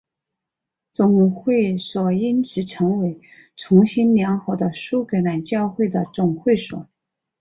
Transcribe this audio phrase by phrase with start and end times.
[0.91, 3.21] 总会所因此成为
[3.55, 6.89] 重新联合的苏格兰教会的总会所。